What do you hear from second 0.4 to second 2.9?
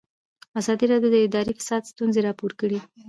ازادي راډیو د اداري فساد ستونزې راپور کړي.